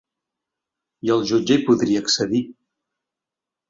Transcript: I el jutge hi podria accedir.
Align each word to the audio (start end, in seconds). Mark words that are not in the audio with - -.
I 1.09 1.13
el 1.17 1.23
jutge 1.33 1.59
hi 1.59 1.63
podria 1.69 2.05
accedir. 2.07 2.45